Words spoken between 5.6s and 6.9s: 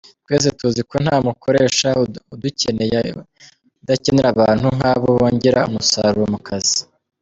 umusaruro mukazi.